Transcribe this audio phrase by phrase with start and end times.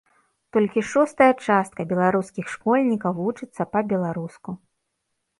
[0.55, 4.55] Толькі шостая частка беларускіх школьнікаў вучыцца па-беларуску.